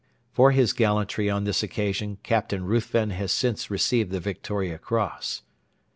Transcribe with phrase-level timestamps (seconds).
[0.31, 5.43] [For his gallantry on this occasion Captain Ruthven has since received the Victoria Cross.